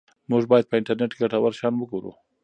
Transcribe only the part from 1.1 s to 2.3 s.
کې ګټور شیان وګورو.